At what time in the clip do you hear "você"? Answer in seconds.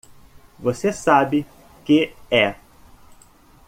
0.59-0.91